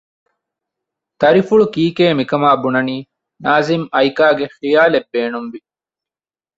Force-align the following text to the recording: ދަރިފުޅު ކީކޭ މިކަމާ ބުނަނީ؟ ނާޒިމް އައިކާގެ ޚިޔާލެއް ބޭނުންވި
ދަރިފުޅު 1.19 1.65
ކީކޭ 1.73 2.05
މިކަމާ 2.19 2.49
ބުނަނީ؟ 2.61 2.97
ނާޒިމް 3.43 3.85
އައިކާގެ 3.93 4.45
ޚިޔާލެއް 4.59 5.09
ބޭނުންވި 5.13 5.59